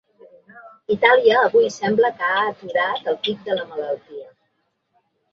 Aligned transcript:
Itàlia 0.93 1.37
avui 1.49 1.67
sembla 1.75 2.09
que 2.21 2.29
ha 2.37 2.45
aturat 2.53 3.11
el 3.13 3.19
pic 3.27 3.43
de 3.49 3.57
la 3.59 3.67
malaltia. 3.75 4.25